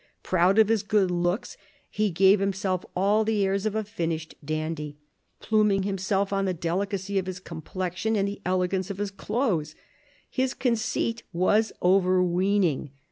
[0.23, 1.57] Proud of his good looks,
[1.87, 4.97] he gave himself all the airs of a finished dandy,
[5.39, 9.75] pluming himself on the delicacy of his complexion and the elegance of his clothes.
[10.27, 12.89] His con ceit was overweening.